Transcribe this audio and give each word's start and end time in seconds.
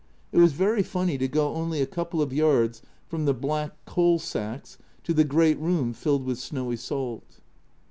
It 0.31 0.39
was 0.39 0.53
very 0.53 0.81
funny 0.81 1.19
to 1.19 1.27
go 1.27 1.53
only 1.53 1.79
a 1.79 1.85
couple 1.85 2.23
of 2.23 2.33
yards 2.33 2.81
from 3.07 3.25
the 3.25 3.35
black 3.35 3.85
coal 3.85 4.17
sacks 4.17 4.79
to 5.03 5.13
the 5.13 5.23
great 5.23 5.59
room 5.59 5.93
filled 5.93 6.25
with 6.25 6.39
snowy 6.39 6.77
salt. 6.77 7.39